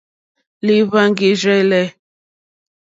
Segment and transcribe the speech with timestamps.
[0.65, 1.83] Lìhváŋgìrzèlèlè.